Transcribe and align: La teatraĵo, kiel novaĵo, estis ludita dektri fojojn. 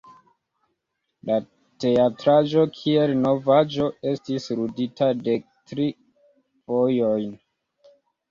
La 1.29 1.35
teatraĵo, 1.83 2.63
kiel 2.77 3.11
novaĵo, 3.25 3.89
estis 4.13 4.49
ludita 4.61 5.11
dektri 5.29 5.87
fojojn. 5.91 7.39